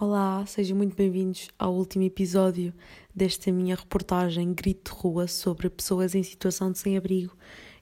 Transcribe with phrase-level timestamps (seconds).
[0.00, 2.72] Olá, sejam muito bem-vindos ao último episódio
[3.14, 7.36] desta minha reportagem Grito de Rua sobre pessoas em situação de sem-abrigo.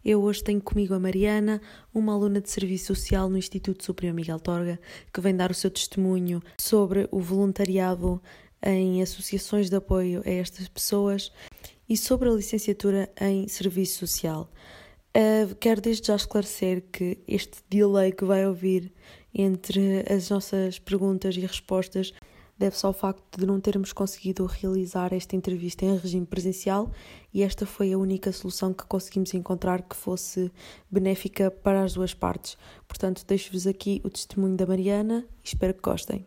[0.04, 1.62] Eu hoje tenho comigo a Mariana,
[1.94, 4.80] uma aluna de Serviço Social no Instituto Superior Miguel Torga,
[5.14, 8.20] que vem dar o seu testemunho sobre o voluntariado
[8.60, 11.30] em associações de apoio a estas pessoas
[11.88, 14.50] e sobre a licenciatura em Serviço Social.
[15.16, 18.92] Uh, quero desde já esclarecer que este delay que vai ouvir
[19.38, 22.12] entre as nossas perguntas e respostas
[22.58, 26.90] deve-se ao facto de não termos conseguido realizar esta entrevista em regime presencial
[27.32, 30.50] e esta foi a única solução que conseguimos encontrar que fosse
[30.90, 32.58] benéfica para as duas partes.
[32.88, 36.26] Portanto, deixo-vos aqui o testemunho da Mariana e espero que gostem.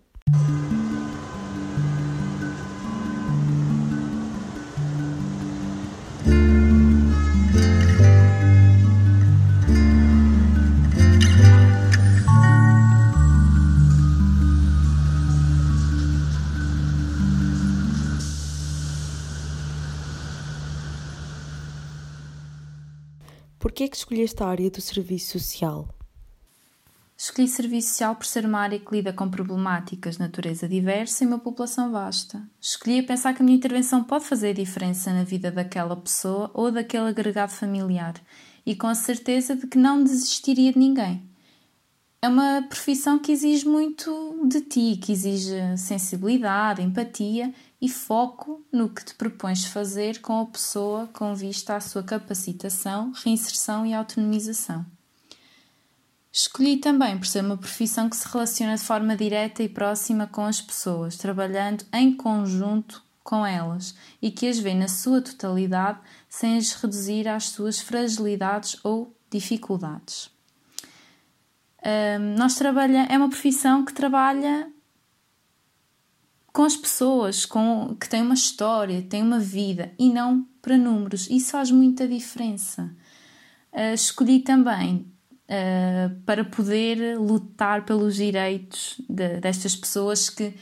[23.82, 25.90] Por que é que escolheste a área do serviço social?
[27.18, 31.27] Escolhi serviço social por ser uma área que lida com problemáticas de natureza diversa e
[31.27, 32.48] uma população vasta.
[32.62, 36.71] Escolhi a pensar que a minha intervenção pode fazer diferença na vida daquela pessoa ou
[36.71, 38.13] daquele agregado familiar
[38.68, 41.27] e com a certeza de que não desistiria de ninguém.
[42.21, 47.51] É uma profissão que exige muito de ti, que exige sensibilidade, empatia
[47.82, 53.12] e foco no que te propões fazer com a pessoa com vista à sua capacitação,
[53.12, 54.85] reinserção e autonomização.
[56.32, 60.46] Escolhi também por ser uma profissão que se relaciona de forma direta e próxima com
[60.46, 66.57] as pessoas, trabalhando em conjunto com elas e que as vê na sua totalidade sem
[66.57, 70.29] as reduzir às suas fragilidades ou dificuldades.
[71.84, 74.72] Um, nós trabalha, é uma profissão que trabalha
[76.53, 81.30] com as pessoas, com que têm uma história, têm uma vida e não para números.
[81.30, 82.94] Isso faz muita diferença.
[83.72, 85.06] Uh, escolhi também
[85.45, 90.53] uh, para poder lutar pelos direitos de, destas pessoas que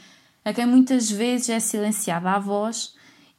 [0.44, 2.94] a quem muitas vezes é silenciada a voz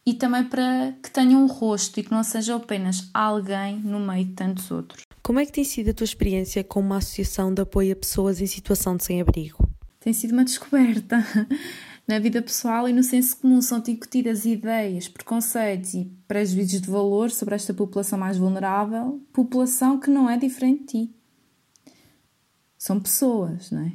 [0.05, 4.25] e também para que tenham um rosto e que não seja apenas alguém no meio
[4.25, 5.03] de tantos outros.
[5.23, 8.41] Como é que tem sido a tua experiência com uma associação de apoio a pessoas
[8.41, 9.69] em situação de sem-abrigo?
[9.99, 11.25] Tem sido uma descoberta.
[12.11, 17.31] Na vida pessoal e no senso comum são-te incutidas ideias, preconceitos e prejuízos de valor
[17.31, 21.15] sobre esta população mais vulnerável, população que não é diferente de ti.
[22.77, 23.93] São pessoas, não é?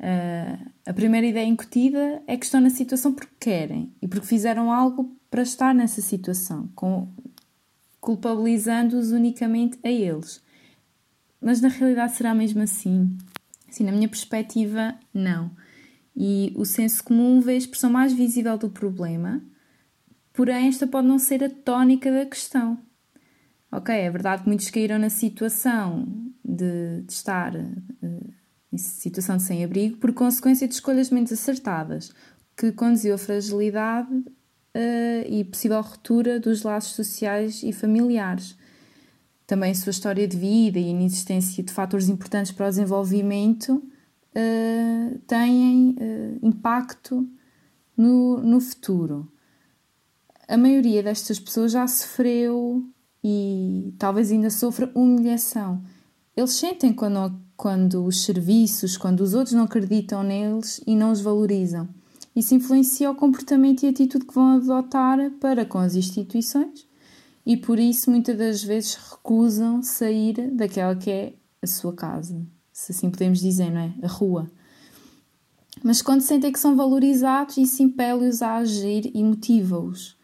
[0.00, 4.70] Uh, a primeira ideia incutida é que estão na situação porque querem e porque fizeram
[4.70, 7.08] algo para estar nessa situação, com,
[8.02, 10.42] culpabilizando-os unicamente a eles.
[11.40, 13.16] Mas na realidade será mesmo assim?
[13.70, 15.50] Sim, na minha perspectiva, não.
[16.16, 19.42] E o senso comum vê a expressão mais visível do problema,
[20.32, 22.78] porém, esta pode não ser a tónica da questão.
[23.72, 26.08] Ok, é verdade que muitos caíram na situação
[26.44, 28.34] de, de estar uh,
[28.72, 32.12] em situação de sem-abrigo por consequência de escolhas menos acertadas,
[32.56, 38.56] que conduziu à fragilidade uh, e possível ruptura dos laços sociais e familiares.
[39.46, 43.82] Também a sua história de vida e a inexistência de fatores importantes para o desenvolvimento
[44.34, 47.28] uh, têm uh, impacto
[47.96, 49.30] no, no futuro.
[50.48, 52.84] A maioria destas pessoas já sofreu
[53.22, 55.82] e talvez ainda sofra humilhação.
[56.36, 61.20] Eles sentem quando, quando os serviços, quando os outros não acreditam neles e não os
[61.20, 61.88] valorizam.
[62.34, 66.88] Isso influencia o comportamento e atitude que vão adotar para com as instituições
[67.44, 72.46] e por isso muitas das vezes recusam sair daquela que é a sua casa
[72.80, 73.94] se assim podemos dizer, não é?
[74.02, 74.50] A rua.
[75.84, 80.16] Mas quando sentem que são valorizados, isso impele-os a agir e motiva-os.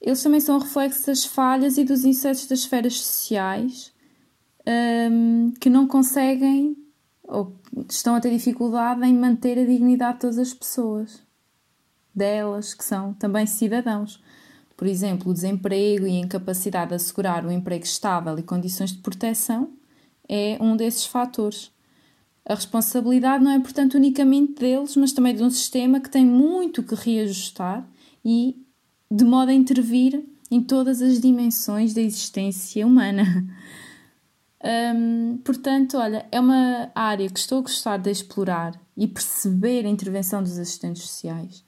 [0.00, 3.92] Eles também são reflexo das falhas e dos insetos das esferas sociais
[5.10, 6.76] um, que não conseguem
[7.24, 7.56] ou
[7.88, 11.20] estão a ter dificuldade em manter a dignidade de todas as pessoas,
[12.14, 14.22] delas que são também cidadãos.
[14.76, 18.98] Por exemplo, o desemprego e a incapacidade de assegurar um emprego estável e condições de
[18.98, 19.72] proteção
[20.28, 21.70] é um desses fatores.
[22.46, 26.82] A responsabilidade não é, portanto, unicamente deles, mas também de um sistema que tem muito
[26.82, 27.88] que reajustar
[28.24, 28.56] e
[29.10, 33.24] de modo a intervir em todas as dimensões da existência humana.
[34.66, 39.90] Hum, portanto, olha, é uma área que estou a gostar de explorar e perceber a
[39.90, 41.62] intervenção dos assistentes sociais,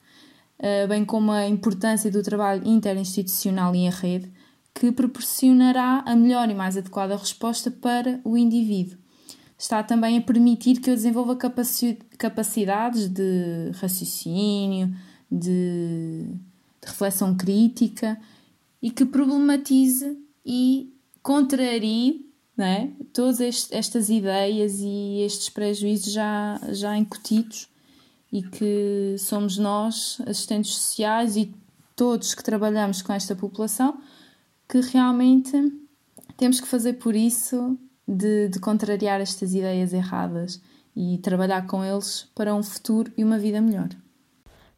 [0.58, 4.32] uh, bem como a importância do trabalho interinstitucional e em rede,
[4.78, 8.98] que proporcionará a melhor e mais adequada resposta para o indivíduo.
[9.58, 14.94] está também a permitir que eu desenvolva capaci capacidades de raciocínio,
[15.32, 16.26] de,
[16.82, 18.20] de reflexão crítica
[18.82, 22.88] e que problematize e contrarie é?
[23.14, 23.40] todas
[23.70, 27.66] estas ideias e estes prejuízos já, já incutidos
[28.30, 31.54] e que somos nós, assistentes sociais e
[31.94, 33.98] todos que trabalhamos com esta população,
[34.68, 35.52] que realmente
[36.36, 40.60] temos que fazer por isso de, de contrariar estas ideias erradas
[40.94, 43.88] e trabalhar com eles para um futuro e uma vida melhor.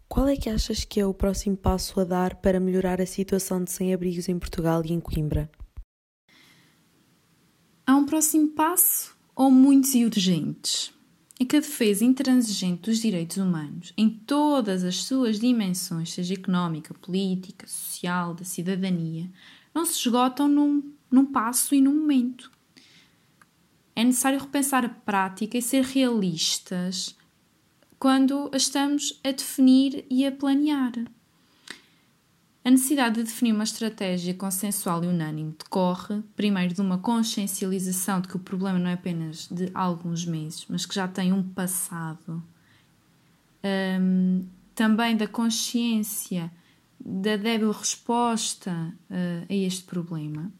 [0.08, 3.62] Qual é que achas que é o próximo passo a dar para melhorar a situação
[3.62, 5.50] de sem-abrigos em Portugal e em Coimbra?
[7.86, 10.92] Há um próximo passo ou muitos e urgentes?
[11.40, 16.92] É que a defesa intransigente dos direitos humanos, em todas as suas dimensões, seja económica,
[16.94, 19.30] política, social, da cidadania,
[19.78, 22.50] não se esgotam num, num passo e num momento.
[23.94, 27.16] É necessário repensar a prática e ser realistas
[27.98, 30.92] quando a estamos a definir e a planear.
[32.64, 38.28] A necessidade de definir uma estratégia consensual e unânime decorre, primeiro, de uma consciencialização de
[38.28, 42.42] que o problema não é apenas de alguns meses, mas que já tem um passado.
[43.64, 44.44] Um,
[44.74, 46.52] também da consciência
[47.08, 50.52] da débil resposta uh, a este problema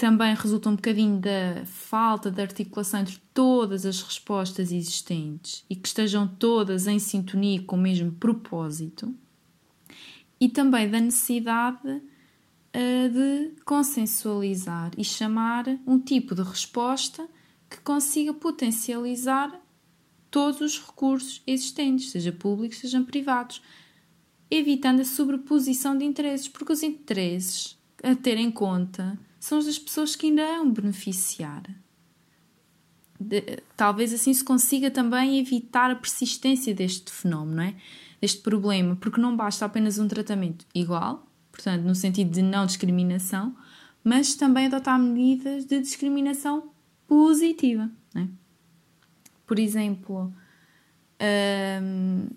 [0.00, 5.86] também resulta um bocadinho da falta de articulação entre todas as respostas existentes e que
[5.86, 9.14] estejam todas em sintonia com o mesmo propósito,
[10.40, 17.28] e também da necessidade uh, de consensualizar e chamar um tipo de resposta
[17.68, 19.52] que consiga potencializar
[20.30, 23.60] todos os recursos existentes, seja públicos, sejam privados,
[24.50, 30.16] evitando a sobreposição de interesses, porque os interesses a ter em conta são as pessoas
[30.16, 31.62] que ainda vão beneficiar.
[33.18, 37.74] De, talvez assim se consiga também evitar a persistência deste fenómeno, é?
[38.20, 43.54] deste problema, porque não basta apenas um tratamento igual, portanto, no sentido de não discriminação,
[44.02, 46.70] mas também adotar medidas de discriminação
[47.06, 47.90] positiva.
[48.14, 48.26] É?
[49.46, 50.32] Por exemplo,
[51.82, 52.28] hum,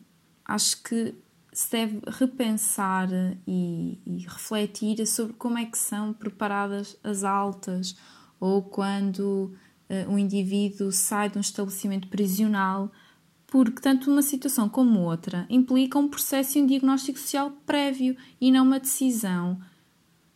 [0.46, 1.16] acho que
[1.54, 3.10] se deve repensar
[3.48, 7.96] e, e, refletir sobre como é que são preparadas as altas
[8.40, 9.54] ou quando
[9.90, 12.92] uh, um indivíduo sai de um estabelecimento prisional,
[13.48, 18.52] porque tanto uma situação como outra implica um processo e um diagnóstico social prévio e
[18.52, 19.60] não uma decisão.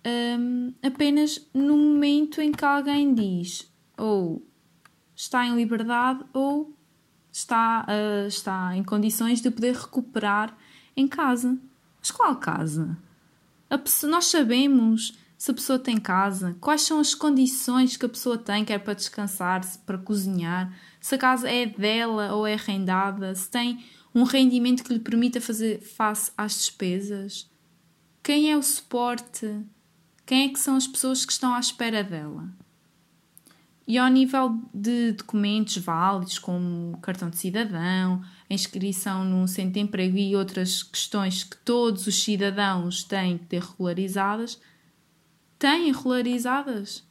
[0.06, 4.48] Um, apenas no momento em que alguém diz ou
[5.14, 6.78] está em liberdade ou
[7.32, 10.56] está, uh, está em condições de poder recuperar
[10.98, 11.58] em casa.
[12.00, 12.98] Mas qual casa?
[13.84, 18.38] Pessoa, nós sabemos se a pessoa tem casa, quais são as condições que a pessoa
[18.38, 23.50] tem, quer para descansar, para cozinhar, se a casa é dela ou é arrendada, se
[23.50, 23.86] tem
[24.16, 27.48] um rendimento que lhe permita fazer face às despesas.
[28.24, 29.64] Quem é o suporte?
[30.26, 32.50] Quem é que são as pessoas que estão à espera dela?
[33.88, 39.80] E ao nível de documentos válidos, como cartão de cidadão, a inscrição num centro de
[39.80, 44.60] emprego e outras questões que todos os cidadãos têm que ter regularizadas,
[45.60, 47.04] têm regularizadas.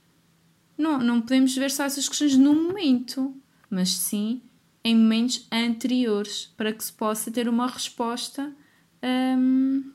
[0.76, 3.34] Não, não podemos ver só essas questões no momento,
[3.70, 4.42] mas sim
[4.84, 8.54] em momentos anteriores, para que se possa ter uma resposta
[9.02, 9.90] hum,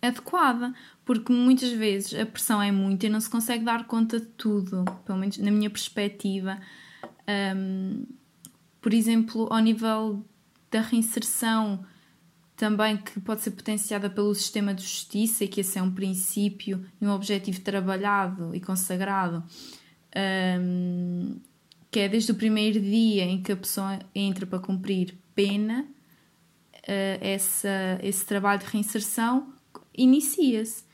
[0.00, 0.72] adequada
[1.10, 4.84] porque muitas vezes a pressão é muita e não se consegue dar conta de tudo,
[5.04, 6.56] pelo menos na minha perspectiva.
[7.56, 8.06] Um,
[8.80, 10.24] por exemplo, ao nível
[10.70, 11.84] da reinserção,
[12.56, 16.84] também que pode ser potenciada pelo sistema de justiça, e que esse é um princípio
[17.00, 19.42] e um objetivo trabalhado e consagrado,
[20.60, 21.40] um,
[21.90, 25.86] que é desde o primeiro dia em que a pessoa entra para cumprir pena,
[26.76, 29.52] uh, essa, esse trabalho de reinserção
[29.96, 30.84] inicia-se.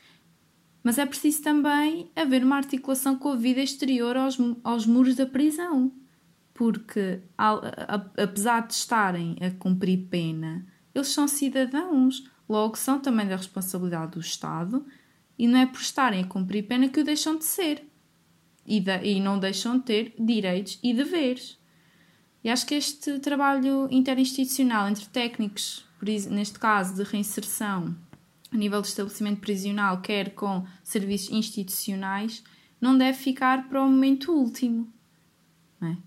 [0.81, 5.25] Mas é preciso também haver uma articulação com a vida exterior aos, aos muros da
[5.25, 5.91] prisão,
[6.57, 7.21] porque,
[8.17, 14.19] apesar de estarem a cumprir pena, eles são cidadãos, logo são também da responsabilidade do
[14.19, 14.85] Estado
[15.37, 17.87] e não é por estarem a cumprir pena que o deixam de ser
[18.65, 21.59] e, de, e não deixam de ter direitos e deveres.
[22.43, 27.95] E acho que este trabalho interinstitucional entre técnicos, neste caso de reinserção
[28.51, 32.43] a nível de estabelecimento prisional, quer com serviços institucionais,
[32.81, 34.91] não deve ficar para o momento último.
[35.81, 35.97] É?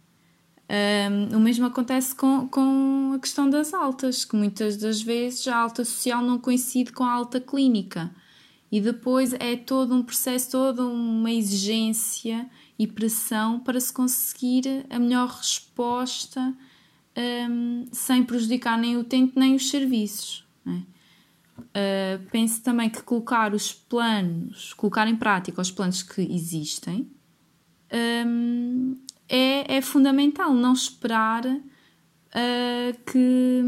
[0.71, 5.57] Um, o mesmo acontece com, com a questão das altas, que muitas das vezes a
[5.57, 8.15] alta social não coincide com a alta clínica.
[8.71, 12.49] E depois é todo um processo, toda uma exigência
[12.79, 16.55] e pressão para se conseguir a melhor resposta
[17.51, 20.45] um, sem prejudicar nem o utente nem os serviços.
[20.65, 27.11] Uh, penso também que colocar os planos, colocar em prática os planos que existem
[27.93, 28.97] um,
[29.31, 30.53] é, é fundamental.
[30.53, 33.63] Não esperar uh, que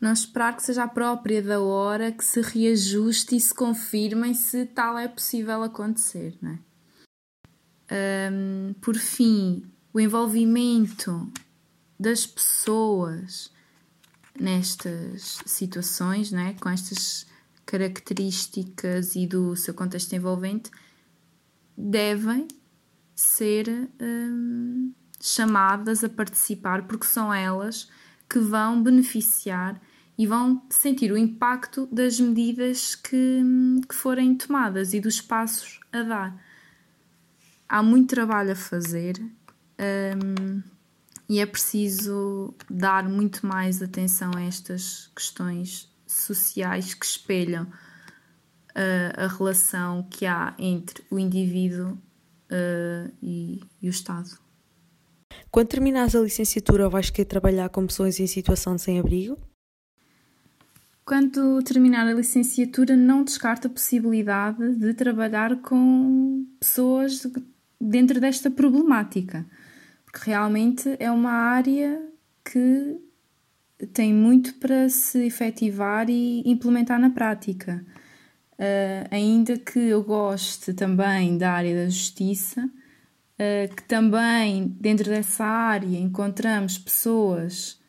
[0.00, 4.66] não esperar que seja a própria da hora que se reajuste e se confirmem se
[4.66, 6.36] tal é possível acontecer.
[6.42, 6.58] Não é?
[8.30, 11.30] um, por fim, o envolvimento
[11.98, 13.50] das pessoas
[14.38, 16.54] nestas situações, não é?
[16.54, 17.26] com estas
[17.64, 20.70] características e do seu contexto envolvente,
[21.76, 22.46] devem
[23.14, 27.88] ser um, chamadas a participar porque são elas
[28.28, 29.80] que vão beneficiar
[30.16, 33.42] e vão sentir o impacto das medidas que,
[33.88, 36.44] que forem tomadas e dos passos a dar.
[37.68, 40.62] Há muito trabalho a fazer um,
[41.28, 49.26] e é preciso dar muito mais atenção a estas questões sociais que espelham uh, a
[49.26, 51.98] relação que há entre o indivíduo
[52.50, 54.30] uh, e, e o Estado.
[55.50, 59.38] Quando terminares a licenciatura, vais querer trabalhar com pessoas em situação de sem-abrigo?
[61.04, 67.26] Quando terminar a licenciatura, não descarto a possibilidade de trabalhar com pessoas
[67.78, 69.44] dentro desta problemática,
[70.06, 72.02] porque realmente é uma área
[72.42, 72.98] que
[73.92, 77.84] tem muito para se efetivar e implementar na prática.
[78.64, 85.44] Uh, ainda que eu goste também da área da justiça, uh, que também dentro dessa
[85.44, 87.82] área encontramos pessoas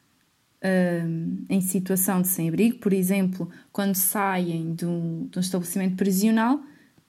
[1.47, 6.59] em situação de sem-abrigo, por exemplo, quando saem de um, de um estabelecimento prisional,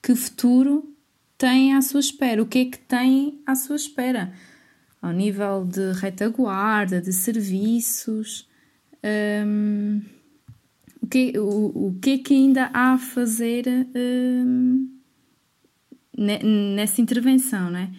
[0.03, 0.95] que futuro
[1.39, 2.43] têm à sua espera?
[2.43, 4.31] O que é que têm à sua espera?
[5.01, 8.47] Ao nível de retaguarda, de serviços,
[9.03, 10.03] um,
[11.07, 14.89] o, que, o, o que é que ainda há a fazer um,
[16.17, 17.91] nessa intervenção, não é?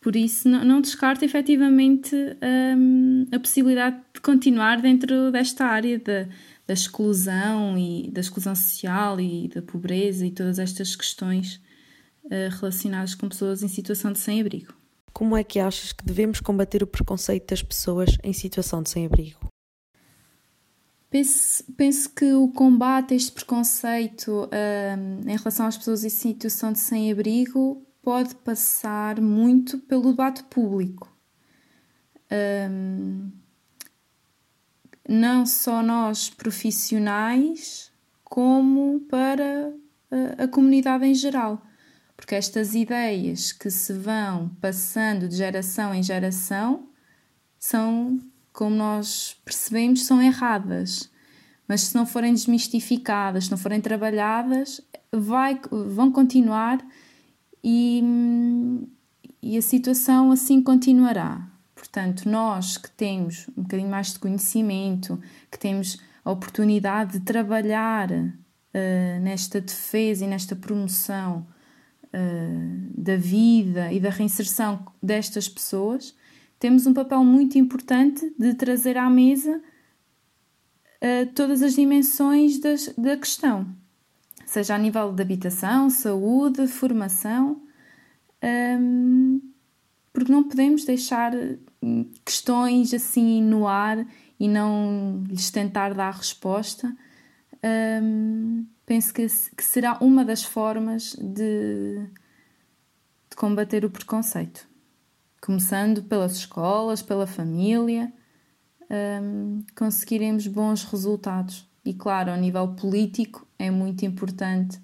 [0.00, 6.26] Por isso, não, não descarto efetivamente um, a possibilidade de continuar dentro desta área da,
[6.66, 11.60] da exclusão e da exclusão social e da pobreza e todas estas questões
[12.24, 14.74] uh, relacionadas com pessoas em situação de sem-abrigo.
[15.12, 19.53] Como é que achas que devemos combater o preconceito das pessoas em situação de sem-abrigo?
[21.14, 26.72] Penso, penso que o combate a este preconceito um, em relação às pessoas em situação
[26.72, 31.16] de sem-abrigo pode passar muito pelo debate público.
[32.68, 33.30] Um,
[35.08, 37.92] não só nós profissionais,
[38.24, 39.72] como para
[40.10, 41.64] a, a comunidade em geral.
[42.16, 46.88] Porque estas ideias que se vão passando de geração em geração
[47.56, 48.18] são,
[48.54, 51.10] como nós percebemos, são erradas.
[51.66, 54.80] Mas se não forem desmistificadas, se não forem trabalhadas,
[55.12, 56.78] vai, vão continuar
[57.62, 58.02] e,
[59.42, 61.50] e a situação assim continuará.
[61.74, 65.20] Portanto, nós que temos um bocadinho mais de conhecimento,
[65.50, 71.44] que temos a oportunidade de trabalhar uh, nesta defesa e nesta promoção
[72.06, 76.14] uh, da vida e da reinserção destas pessoas,
[76.58, 79.62] temos um papel muito importante de trazer à mesa
[81.02, 83.66] uh, todas as dimensões das, da questão
[84.46, 87.60] seja a nível de habitação, saúde, formação,
[88.80, 89.40] um,
[90.12, 91.32] porque não podemos deixar
[91.82, 94.06] hum, questões assim no ar
[94.38, 96.94] e não lhes tentar dar resposta.
[98.00, 102.06] Um, penso que, que, será uma das formas de,
[103.30, 104.68] de combater o preconceito.
[105.44, 108.10] Começando pelas escolas, pela família,
[109.22, 111.68] um, conseguiremos bons resultados.
[111.84, 114.80] E claro, ao nível político é muito importante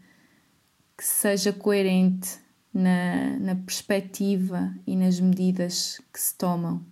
[0.98, 2.38] que seja coerente
[2.74, 6.84] na, na perspectiva e nas medidas que se tomam.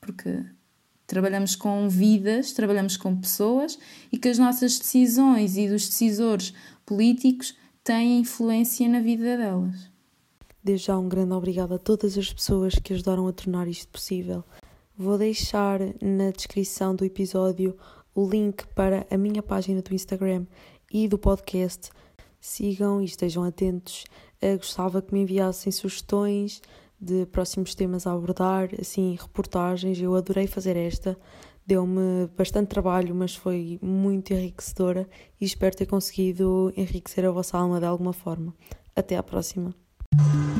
[0.00, 0.42] Porque
[1.06, 3.78] trabalhamos com vidas, trabalhamos com pessoas
[4.10, 6.54] e que as nossas decisões e dos decisores
[6.86, 9.89] políticos têm influência na vida delas.
[10.62, 14.44] Desde já um grande obrigado a todas as pessoas que ajudaram a tornar isto possível.
[14.96, 17.74] Vou deixar na descrição do episódio
[18.14, 20.44] o link para a minha página do Instagram
[20.92, 21.90] e do podcast.
[22.38, 24.04] Sigam e estejam atentos.
[24.40, 26.60] Eu gostava que me enviassem sugestões
[27.00, 29.98] de próximos temas a abordar, assim, reportagens.
[29.98, 31.18] Eu adorei fazer esta.
[31.66, 35.08] Deu-me bastante trabalho, mas foi muito enriquecedora
[35.40, 38.54] e espero ter conseguido enriquecer a vossa alma de alguma forma.
[38.94, 39.74] Até à próxima.
[40.22, 40.59] Thank you.